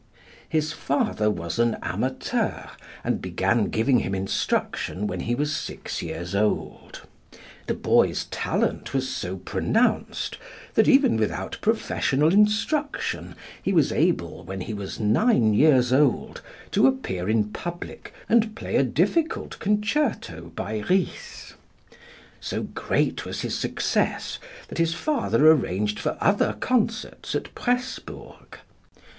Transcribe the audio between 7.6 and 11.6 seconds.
The boy's talent was so pronounced that even without